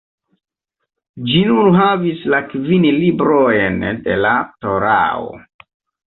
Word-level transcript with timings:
Ĝi 1.25 1.41
nur 1.49 1.67
havis 1.75 2.23
la 2.33 2.39
kvin 2.53 2.87
librojn 3.01 3.77
de 4.07 4.15
la 4.23 4.31
Torao. 4.67 5.29